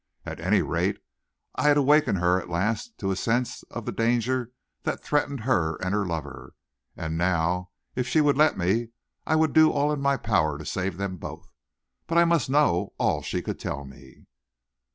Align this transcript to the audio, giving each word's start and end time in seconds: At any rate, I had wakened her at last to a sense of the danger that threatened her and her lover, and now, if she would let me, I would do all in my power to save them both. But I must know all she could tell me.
At 0.25 0.39
any 0.39 0.63
rate, 0.63 0.97
I 1.53 1.67
had 1.67 1.77
wakened 1.77 2.17
her 2.17 2.41
at 2.41 2.49
last 2.49 2.97
to 2.97 3.11
a 3.11 3.15
sense 3.15 3.61
of 3.69 3.85
the 3.85 3.91
danger 3.91 4.51
that 4.81 5.03
threatened 5.03 5.41
her 5.41 5.75
and 5.75 5.93
her 5.93 6.07
lover, 6.07 6.55
and 6.97 7.19
now, 7.19 7.69
if 7.95 8.07
she 8.07 8.19
would 8.19 8.35
let 8.35 8.57
me, 8.57 8.87
I 9.27 9.35
would 9.35 9.53
do 9.53 9.71
all 9.71 9.93
in 9.93 10.01
my 10.01 10.17
power 10.17 10.57
to 10.57 10.65
save 10.65 10.97
them 10.97 11.17
both. 11.17 11.49
But 12.07 12.17
I 12.17 12.25
must 12.25 12.49
know 12.49 12.93
all 12.97 13.21
she 13.21 13.43
could 13.43 13.59
tell 13.59 13.85
me. 13.85 14.25